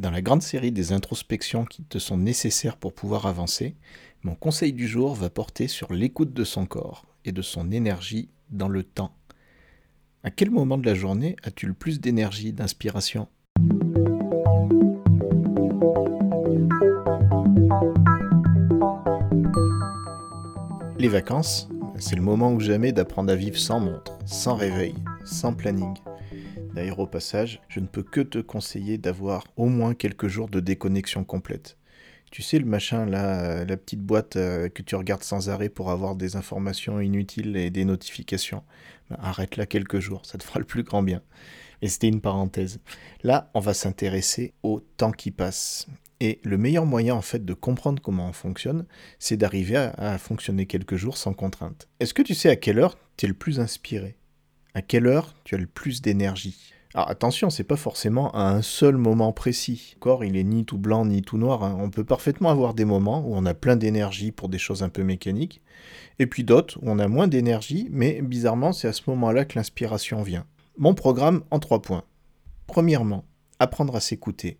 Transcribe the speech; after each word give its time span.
Dans 0.00 0.10
la 0.10 0.22
grande 0.22 0.40
série 0.40 0.72
des 0.72 0.92
introspections 0.94 1.66
qui 1.66 1.82
te 1.82 1.98
sont 1.98 2.16
nécessaires 2.16 2.78
pour 2.78 2.94
pouvoir 2.94 3.26
avancer, 3.26 3.76
mon 4.22 4.34
conseil 4.34 4.72
du 4.72 4.88
jour 4.88 5.14
va 5.14 5.28
porter 5.28 5.68
sur 5.68 5.92
l'écoute 5.92 6.32
de 6.32 6.42
son 6.42 6.64
corps 6.64 7.04
et 7.26 7.32
de 7.32 7.42
son 7.42 7.70
énergie 7.70 8.30
dans 8.48 8.68
le 8.68 8.82
temps. 8.82 9.14
À 10.24 10.30
quel 10.30 10.50
moment 10.50 10.78
de 10.78 10.86
la 10.86 10.94
journée 10.94 11.36
as-tu 11.42 11.66
le 11.66 11.74
plus 11.74 12.00
d'énergie, 12.00 12.54
d'inspiration? 12.54 13.28
Les 20.98 21.08
vacances, 21.08 21.68
c'est 21.98 22.16
le 22.16 22.22
moment 22.22 22.54
ou 22.54 22.60
jamais 22.60 22.92
d'apprendre 22.92 23.30
à 23.30 23.36
vivre 23.36 23.58
sans 23.58 23.80
montre, 23.80 24.18
sans 24.24 24.54
réveil, 24.54 24.94
sans 25.26 25.52
planning. 25.52 25.94
D'ailleurs, 26.74 26.98
au 26.98 27.06
passage, 27.06 27.60
je 27.68 27.80
ne 27.80 27.86
peux 27.86 28.02
que 28.02 28.20
te 28.20 28.38
conseiller 28.38 28.98
d'avoir 28.98 29.44
au 29.56 29.66
moins 29.66 29.94
quelques 29.94 30.28
jours 30.28 30.48
de 30.48 30.60
déconnexion 30.60 31.24
complète. 31.24 31.76
Tu 32.30 32.42
sais, 32.42 32.58
le 32.60 32.64
machin, 32.64 33.06
là, 33.06 33.64
la 33.64 33.76
petite 33.76 34.02
boîte 34.02 34.36
euh, 34.36 34.68
que 34.68 34.82
tu 34.82 34.94
regardes 34.94 35.24
sans 35.24 35.50
arrêt 35.50 35.68
pour 35.68 35.90
avoir 35.90 36.14
des 36.14 36.36
informations 36.36 37.00
inutiles 37.00 37.56
et 37.56 37.70
des 37.70 37.84
notifications. 37.84 38.62
Ben, 39.10 39.16
arrête-la 39.20 39.66
quelques 39.66 39.98
jours, 39.98 40.24
ça 40.24 40.38
te 40.38 40.44
fera 40.44 40.60
le 40.60 40.64
plus 40.64 40.84
grand 40.84 41.02
bien. 41.02 41.22
Et 41.82 41.88
c'était 41.88 42.08
une 42.08 42.20
parenthèse. 42.20 42.78
Là, 43.24 43.50
on 43.54 43.60
va 43.60 43.74
s'intéresser 43.74 44.54
au 44.62 44.80
temps 44.80 45.10
qui 45.10 45.32
passe. 45.32 45.88
Et 46.20 46.38
le 46.44 46.58
meilleur 46.58 46.84
moyen 46.84 47.14
en 47.14 47.22
fait 47.22 47.44
de 47.44 47.54
comprendre 47.54 48.02
comment 48.02 48.28
on 48.28 48.32
fonctionne, 48.32 48.84
c'est 49.18 49.38
d'arriver 49.38 49.76
à, 49.76 50.18
fonctionner 50.18 50.66
quelques 50.66 50.96
jours 50.96 51.16
sans 51.16 51.32
contrainte. 51.32 51.88
Est-ce 51.98 52.12
que 52.12 52.22
tu 52.22 52.34
sais 52.34 52.50
à 52.50 52.56
quelle 52.56 52.78
heure 52.78 52.98
tu 53.16 53.24
es 53.24 53.28
le 53.28 53.34
plus 53.34 53.58
inspiré? 53.58 54.16
À 54.74 54.82
quelle 54.82 55.06
heure 55.06 55.34
tu 55.44 55.54
as 55.54 55.58
le 55.58 55.66
plus 55.66 56.02
d'énergie? 56.02 56.72
Alors 56.94 57.08
attention, 57.08 57.50
c'est 57.50 57.64
pas 57.64 57.76
forcément 57.76 58.32
à 58.32 58.50
un 58.50 58.62
seul 58.62 58.96
moment 58.96 59.32
précis. 59.32 59.92
Le 59.94 60.00
corps, 60.00 60.24
il 60.24 60.36
est 60.36 60.44
ni 60.44 60.64
tout 60.64 60.78
blanc 60.78 61.04
ni 61.04 61.22
tout 61.22 61.38
noir. 61.38 61.62
Hein. 61.62 61.76
On 61.78 61.90
peut 61.90 62.04
parfaitement 62.04 62.50
avoir 62.50 62.74
des 62.74 62.84
moments 62.84 63.24
où 63.26 63.34
on 63.34 63.46
a 63.46 63.54
plein 63.54 63.76
d'énergie 63.76 64.32
pour 64.32 64.48
des 64.48 64.58
choses 64.58 64.82
un 64.82 64.88
peu 64.88 65.04
mécaniques, 65.04 65.62
et 66.18 66.26
puis 66.26 66.42
d'autres 66.44 66.78
où 66.82 66.90
on 66.90 66.98
a 66.98 67.08
moins 67.08 67.28
d'énergie, 67.28 67.88
mais 67.90 68.22
bizarrement, 68.22 68.72
c'est 68.72 68.88
à 68.88 68.92
ce 68.92 69.02
moment-là 69.08 69.44
que 69.44 69.56
l'inspiration 69.56 70.22
vient. 70.22 70.46
Mon 70.78 70.94
programme 70.94 71.42
en 71.50 71.58
trois 71.58 71.82
points. 71.82 72.04
Premièrement, 72.66 73.24
apprendre 73.58 73.94
à 73.94 74.00
s'écouter 74.00 74.58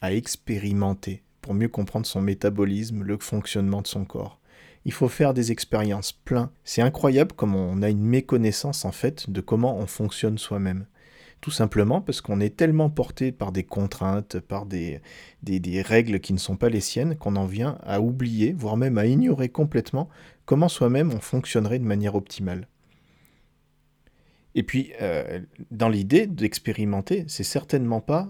à 0.00 0.12
expérimenter 0.12 1.22
pour 1.42 1.54
mieux 1.54 1.68
comprendre 1.68 2.06
son 2.06 2.20
métabolisme, 2.20 3.02
le 3.02 3.18
fonctionnement 3.18 3.82
de 3.82 3.86
son 3.86 4.04
corps. 4.04 4.39
Il 4.84 4.92
faut 4.92 5.08
faire 5.08 5.34
des 5.34 5.52
expériences 5.52 6.12
plein. 6.12 6.50
C'est 6.64 6.82
incroyable 6.82 7.32
comme 7.32 7.54
on 7.54 7.82
a 7.82 7.90
une 7.90 8.04
méconnaissance 8.04 8.84
en 8.84 8.92
fait 8.92 9.28
de 9.30 9.40
comment 9.40 9.76
on 9.76 9.86
fonctionne 9.86 10.38
soi-même. 10.38 10.86
Tout 11.40 11.50
simplement 11.50 12.02
parce 12.02 12.20
qu'on 12.20 12.40
est 12.40 12.56
tellement 12.56 12.90
porté 12.90 13.32
par 13.32 13.50
des 13.50 13.64
contraintes, 13.64 14.40
par 14.40 14.66
des, 14.66 15.00
règles 15.82 16.20
qui 16.20 16.34
ne 16.34 16.38
sont 16.38 16.56
pas 16.56 16.68
les 16.68 16.80
siennes, 16.80 17.16
qu'on 17.16 17.36
en 17.36 17.46
vient 17.46 17.78
à 17.82 18.00
oublier, 18.00 18.52
voire 18.52 18.76
même 18.76 18.98
à 18.98 19.06
ignorer 19.06 19.48
complètement 19.48 20.08
comment 20.44 20.68
soi-même 20.68 21.12
on 21.12 21.20
fonctionnerait 21.20 21.78
de 21.78 21.84
manière 21.84 22.14
optimale. 22.14 22.68
Et 24.54 24.64
puis, 24.64 24.92
euh, 25.00 25.40
dans 25.70 25.88
l'idée 25.88 26.26
d'expérimenter, 26.26 27.24
c'est 27.28 27.44
certainement 27.44 28.00
pas 28.00 28.28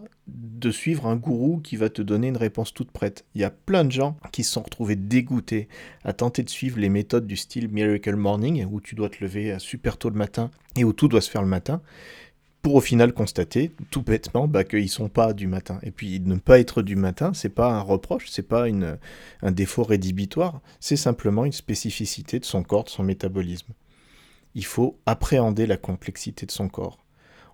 de 0.60 0.70
suivre 0.70 1.06
un 1.06 1.16
gourou 1.16 1.58
qui 1.58 1.76
va 1.76 1.88
te 1.88 2.02
donner 2.02 2.28
une 2.28 2.36
réponse 2.36 2.72
toute 2.72 2.90
prête. 2.90 3.24
Il 3.34 3.40
y 3.40 3.44
a 3.44 3.50
plein 3.50 3.84
de 3.84 3.90
gens 3.90 4.16
qui 4.30 4.44
se 4.44 4.52
sont 4.52 4.62
retrouvés 4.62 4.96
dégoûtés 4.96 5.68
à 6.04 6.12
tenter 6.12 6.42
de 6.42 6.50
suivre 6.50 6.78
les 6.78 6.88
méthodes 6.88 7.26
du 7.26 7.36
style 7.36 7.68
Miracle 7.68 8.16
Morning, 8.16 8.66
où 8.70 8.80
tu 8.80 8.94
dois 8.94 9.08
te 9.08 9.24
lever 9.24 9.58
super 9.58 9.96
tôt 9.96 10.10
le 10.10 10.16
matin 10.16 10.50
et 10.76 10.84
où 10.84 10.92
tout 10.92 11.08
doit 11.08 11.20
se 11.20 11.30
faire 11.30 11.42
le 11.42 11.48
matin, 11.48 11.80
pour 12.62 12.74
au 12.74 12.80
final 12.80 13.12
constater, 13.14 13.72
tout 13.90 14.02
bêtement, 14.02 14.46
bah, 14.46 14.64
qu'ils 14.64 14.90
sont 14.90 15.08
pas 15.08 15.32
du 15.32 15.46
matin. 15.46 15.78
Et 15.82 15.90
puis 15.90 16.20
ne 16.20 16.36
pas 16.36 16.60
être 16.60 16.82
du 16.82 16.94
matin, 16.94 17.32
c'est 17.34 17.48
pas 17.48 17.72
un 17.72 17.80
reproche, 17.80 18.26
c'est 18.28 18.46
pas 18.46 18.66
un 18.68 19.52
défaut 19.52 19.82
rédhibitoire, 19.82 20.60
c'est 20.78 20.96
simplement 20.96 21.44
une 21.44 21.52
spécificité 21.52 22.38
de 22.38 22.44
son 22.44 22.62
corps, 22.62 22.84
de 22.84 22.90
son 22.90 23.02
métabolisme 23.02 23.72
il 24.54 24.64
faut 24.64 24.98
appréhender 25.06 25.66
la 25.66 25.76
complexité 25.76 26.46
de 26.46 26.50
son 26.50 26.68
corps. 26.68 26.98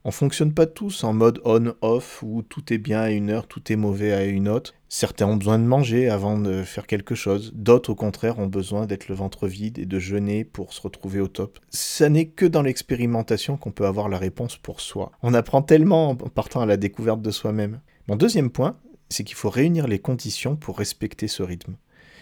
On 0.08 0.12
fonctionne 0.12 0.54
pas 0.54 0.66
tous 0.66 1.02
en 1.02 1.12
mode 1.12 1.40
on-off 1.44 2.22
où 2.22 2.42
tout 2.42 2.72
est 2.72 2.78
bien 2.78 3.00
à 3.00 3.10
une 3.10 3.28
heure, 3.28 3.48
tout 3.48 3.72
est 3.72 3.76
mauvais 3.76 4.12
à 4.12 4.24
une 4.24 4.48
autre. 4.48 4.72
Certains 4.88 5.26
ont 5.26 5.34
besoin 5.34 5.58
de 5.58 5.64
manger 5.64 6.08
avant 6.08 6.38
de 6.38 6.62
faire 6.62 6.86
quelque 6.86 7.16
chose, 7.16 7.50
d'autres 7.56 7.90
au 7.90 7.96
contraire 7.96 8.38
ont 8.38 8.46
besoin 8.46 8.86
d'être 8.86 9.08
le 9.08 9.16
ventre 9.16 9.48
vide 9.48 9.80
et 9.80 9.84
de 9.84 9.98
jeûner 9.98 10.44
pour 10.44 10.72
se 10.74 10.80
retrouver 10.80 11.18
au 11.18 11.26
top. 11.26 11.58
Ça 11.70 12.08
n'est 12.08 12.28
que 12.28 12.46
dans 12.46 12.62
l'expérimentation 12.62 13.56
qu'on 13.56 13.72
peut 13.72 13.84
avoir 13.84 14.08
la 14.08 14.18
réponse 14.18 14.56
pour 14.56 14.80
soi. 14.80 15.10
On 15.24 15.34
apprend 15.34 15.60
tellement 15.60 16.10
en 16.10 16.14
partant 16.14 16.60
à 16.60 16.66
la 16.66 16.76
découverte 16.76 17.20
de 17.20 17.32
soi-même. 17.32 17.80
Mon 18.06 18.14
deuxième 18.14 18.50
point, 18.50 18.78
c'est 19.08 19.24
qu'il 19.24 19.34
faut 19.34 19.50
réunir 19.50 19.88
les 19.88 19.98
conditions 19.98 20.54
pour 20.54 20.78
respecter 20.78 21.26
ce 21.26 21.42
rythme. 21.42 21.74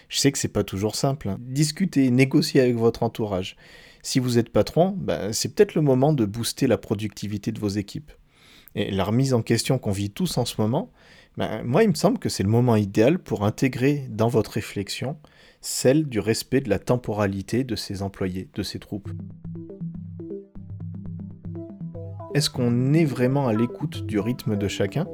Je 0.08 0.18
sais 0.18 0.32
que 0.32 0.38
c'est 0.38 0.48
pas 0.48 0.64
toujours 0.64 0.96
simple. 0.96 1.28
Hein. 1.28 1.38
Discuter, 1.40 2.10
négocier 2.10 2.60
avec 2.60 2.76
votre 2.76 3.02
entourage. 3.02 3.56
Si 4.02 4.18
vous 4.18 4.38
êtes 4.38 4.50
patron, 4.50 4.94
bah, 4.96 5.32
c'est 5.32 5.54
peut-être 5.54 5.74
le 5.74 5.80
moment 5.80 6.12
de 6.12 6.24
booster 6.24 6.66
la 6.66 6.78
productivité 6.78 7.52
de 7.52 7.60
vos 7.60 7.68
équipes. 7.68 8.12
Et 8.74 8.90
la 8.90 9.04
remise 9.04 9.34
en 9.34 9.42
question 9.42 9.78
qu'on 9.78 9.92
vit 9.92 10.10
tous 10.10 10.36
en 10.36 10.44
ce 10.44 10.60
moment, 10.60 10.92
bah, 11.36 11.62
moi 11.64 11.82
il 11.82 11.88
me 11.88 11.94
semble 11.94 12.18
que 12.18 12.28
c'est 12.28 12.42
le 12.42 12.48
moment 12.48 12.76
idéal 12.76 13.18
pour 13.18 13.44
intégrer 13.44 14.06
dans 14.10 14.28
votre 14.28 14.52
réflexion 14.52 15.16
celle 15.60 16.08
du 16.08 16.20
respect 16.20 16.60
de 16.60 16.68
la 16.68 16.78
temporalité 16.78 17.64
de 17.64 17.76
ses 17.76 18.02
employés, 18.02 18.50
de 18.54 18.62
ses 18.62 18.78
troupes. 18.78 19.08
Est-ce 22.34 22.50
qu'on 22.50 22.92
est 22.92 23.04
vraiment 23.04 23.48
à 23.48 23.54
l'écoute 23.54 24.04
du 24.04 24.18
rythme 24.18 24.56
de 24.56 24.68
chacun? 24.68 25.06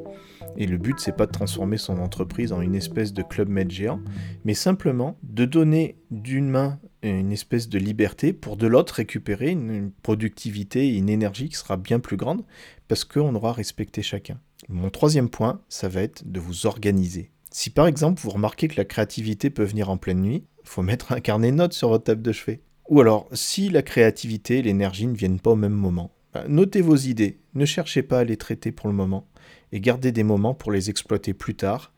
Et 0.56 0.66
le 0.66 0.78
but, 0.78 0.98
c'est 0.98 1.16
pas 1.16 1.26
de 1.26 1.32
transformer 1.32 1.78
son 1.78 1.98
entreprise 1.98 2.52
en 2.52 2.60
une 2.60 2.74
espèce 2.74 3.12
de 3.12 3.22
club 3.22 3.48
med 3.48 3.70
géant, 3.70 4.00
mais 4.44 4.54
simplement 4.54 5.16
de 5.22 5.44
donner 5.44 5.96
d'une 6.10 6.48
main 6.48 6.78
une 7.02 7.32
espèce 7.32 7.68
de 7.68 7.78
liberté 7.78 8.32
pour 8.32 8.56
de 8.56 8.66
l'autre 8.66 8.94
récupérer 8.94 9.50
une 9.50 9.90
productivité 10.02 10.88
et 10.88 10.96
une 10.96 11.08
énergie 11.08 11.48
qui 11.48 11.56
sera 11.56 11.76
bien 11.76 11.98
plus 11.98 12.16
grande 12.16 12.44
parce 12.88 13.04
qu'on 13.04 13.34
aura 13.34 13.52
respecté 13.52 14.02
chacun. 14.02 14.38
Mon 14.68 14.90
troisième 14.90 15.30
point, 15.30 15.62
ça 15.68 15.88
va 15.88 16.02
être 16.02 16.30
de 16.30 16.40
vous 16.40 16.66
organiser. 16.66 17.30
Si 17.50 17.70
par 17.70 17.86
exemple 17.86 18.20
vous 18.22 18.30
remarquez 18.30 18.68
que 18.68 18.76
la 18.76 18.84
créativité 18.84 19.50
peut 19.50 19.64
venir 19.64 19.88
en 19.90 19.96
pleine 19.96 20.20
nuit, 20.20 20.44
faut 20.64 20.82
mettre 20.82 21.12
un 21.12 21.20
carnet 21.20 21.50
de 21.50 21.56
notes 21.56 21.72
sur 21.72 21.88
votre 21.88 22.04
table 22.04 22.22
de 22.22 22.32
chevet. 22.32 22.60
Ou 22.88 23.00
alors, 23.00 23.28
si 23.32 23.68
la 23.68 23.82
créativité 23.82 24.58
et 24.58 24.62
l'énergie 24.62 25.06
ne 25.06 25.14
viennent 25.14 25.40
pas 25.40 25.52
au 25.52 25.56
même 25.56 25.72
moment, 25.72 26.12
notez 26.48 26.80
vos 26.80 26.96
idées, 26.96 27.38
ne 27.54 27.64
cherchez 27.64 28.02
pas 28.02 28.20
à 28.20 28.24
les 28.24 28.36
traiter 28.36 28.72
pour 28.72 28.88
le 28.88 28.94
moment 28.94 29.26
et 29.72 29.80
gardez 29.80 30.12
des 30.12 30.22
moments 30.22 30.54
pour 30.54 30.72
les 30.72 30.90
exploiter 30.90 31.34
plus 31.34 31.54
tard, 31.54 31.92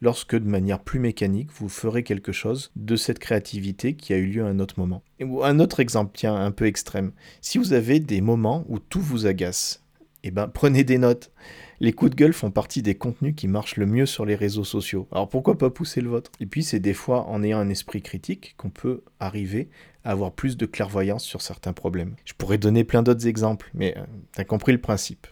lorsque 0.00 0.36
de 0.36 0.48
manière 0.48 0.80
plus 0.80 1.00
mécanique, 1.00 1.50
vous 1.52 1.68
ferez 1.68 2.02
quelque 2.02 2.32
chose 2.32 2.70
de 2.76 2.96
cette 2.96 3.18
créativité 3.18 3.94
qui 3.94 4.12
a 4.12 4.16
eu 4.16 4.26
lieu 4.26 4.44
à 4.44 4.48
un 4.48 4.58
autre 4.58 4.78
moment. 4.78 5.02
Un 5.20 5.58
autre 5.60 5.80
exemple, 5.80 6.12
tiens, 6.14 6.36
un 6.36 6.50
peu 6.50 6.66
extrême. 6.66 7.12
Si 7.40 7.58
vous 7.58 7.72
avez 7.72 8.00
des 8.00 8.20
moments 8.20 8.64
où 8.68 8.78
tout 8.78 9.00
vous 9.00 9.26
agace, 9.26 9.82
eh 10.22 10.30
ben, 10.30 10.48
prenez 10.48 10.84
des 10.84 10.98
notes. 10.98 11.32
Les 11.80 11.92
coups 11.92 12.10
de 12.10 12.16
gueule 12.16 12.32
font 12.32 12.50
partie 12.50 12.82
des 12.82 12.94
contenus 12.94 13.34
qui 13.36 13.48
marchent 13.48 13.76
le 13.76 13.86
mieux 13.86 14.06
sur 14.06 14.24
les 14.24 14.34
réseaux 14.34 14.64
sociaux. 14.64 15.08
Alors 15.12 15.28
pourquoi 15.28 15.58
pas 15.58 15.70
pousser 15.70 16.00
le 16.00 16.08
vôtre? 16.08 16.30
Et 16.40 16.46
puis 16.46 16.62
c'est 16.62 16.80
des 16.80 16.94
fois 16.94 17.26
en 17.26 17.42
ayant 17.42 17.58
un 17.58 17.68
esprit 17.68 18.02
critique 18.02 18.54
qu'on 18.56 18.70
peut 18.70 19.02
arriver 19.20 19.68
à 20.04 20.12
avoir 20.12 20.32
plus 20.32 20.56
de 20.56 20.66
clairvoyance 20.66 21.24
sur 21.24 21.42
certains 21.42 21.72
problèmes. 21.72 22.16
Je 22.24 22.32
pourrais 22.32 22.58
donner 22.58 22.84
plein 22.84 23.02
d'autres 23.02 23.26
exemples, 23.26 23.70
mais 23.74 23.96
euh, 23.98 24.04
t'as 24.32 24.44
compris 24.44 24.72
le 24.72 24.80
principe 24.80 25.26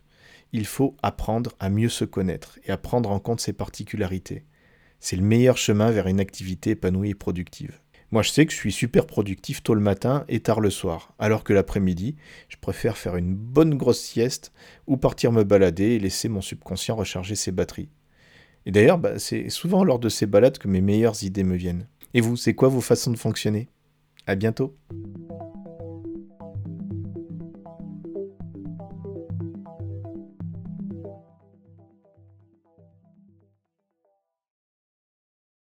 il 0.54 0.66
faut 0.66 0.96
apprendre 1.02 1.50
à 1.58 1.68
mieux 1.68 1.88
se 1.88 2.04
connaître 2.04 2.60
et 2.64 2.70
à 2.70 2.78
prendre 2.78 3.10
en 3.10 3.18
compte 3.18 3.40
ses 3.40 3.52
particularités. 3.52 4.44
C'est 5.00 5.16
le 5.16 5.24
meilleur 5.24 5.56
chemin 5.56 5.90
vers 5.90 6.06
une 6.06 6.20
activité 6.20 6.70
épanouie 6.70 7.10
et 7.10 7.14
productive. 7.14 7.80
Moi, 8.10 8.22
je 8.22 8.30
sais 8.30 8.46
que 8.46 8.52
je 8.52 8.56
suis 8.56 8.72
super 8.72 9.06
productif 9.06 9.62
tôt 9.62 9.74
le 9.74 9.80
matin 9.80 10.24
et 10.28 10.40
tard 10.40 10.60
le 10.60 10.70
soir, 10.70 11.14
alors 11.18 11.42
que 11.42 11.52
l'après-midi, 11.52 12.16
je 12.48 12.56
préfère 12.60 12.96
faire 12.96 13.16
une 13.16 13.34
bonne 13.34 13.74
grosse 13.74 14.00
sieste 14.00 14.52
ou 14.86 14.96
partir 14.96 15.32
me 15.32 15.42
balader 15.42 15.92
et 15.92 15.98
laisser 15.98 16.28
mon 16.28 16.40
subconscient 16.40 16.96
recharger 16.96 17.34
ses 17.34 17.52
batteries. 17.52 17.88
Et 18.66 18.70
d'ailleurs, 18.70 18.98
bah, 18.98 19.18
c'est 19.18 19.48
souvent 19.50 19.84
lors 19.84 19.98
de 19.98 20.08
ces 20.08 20.26
balades 20.26 20.58
que 20.58 20.68
mes 20.68 20.80
meilleures 20.80 21.24
idées 21.24 21.44
me 21.44 21.56
viennent. 21.56 21.88
Et 22.14 22.20
vous, 22.20 22.36
c'est 22.36 22.54
quoi 22.54 22.68
vos 22.68 22.80
façons 22.80 23.10
de 23.10 23.18
fonctionner? 23.18 23.68
À 24.26 24.36
bientôt 24.36 24.76